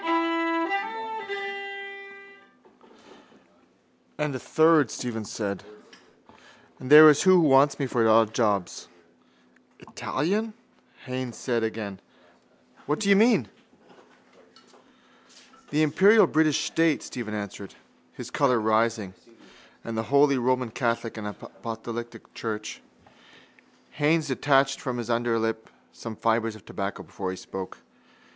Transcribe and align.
—And 4.17 4.33
a 4.35 4.39
third, 4.39 4.89
Stephen 4.89 5.25
said, 5.25 5.63
there 6.79 7.07
is 7.09 7.21
who 7.21 7.39
wants 7.39 7.77
me 7.77 7.85
for 7.85 8.07
odd 8.09 8.33
jobs. 8.33 8.87
—Italian? 9.79 10.55
Haines 11.05 11.37
said 11.37 11.63
again. 11.63 11.99
What 12.87 12.99
do 12.99 13.09
you 13.09 13.15
mean? 13.15 13.47
—The 15.69 15.83
imperial 15.83 16.25
British 16.25 16.65
state, 16.65 17.03
Stephen 17.03 17.35
answered, 17.35 17.75
his 18.13 18.31
colour 18.31 18.59
rising, 18.59 19.13
and 19.83 19.95
the 19.95 20.03
holy 20.09 20.39
Roman 20.39 20.71
catholic 20.71 21.15
and 21.15 21.27
apostolic 21.27 22.33
church. 22.33 22.81
Haines 23.91 24.29
detached 24.29 24.81
from 24.81 24.97
his 24.97 25.11
underlip 25.11 25.69
some 25.93 26.15
fibres 26.15 26.55
of 26.55 26.65
tobacco 26.65 27.03
before 27.03 27.29
he 27.29 27.37
spoke. 27.37 27.77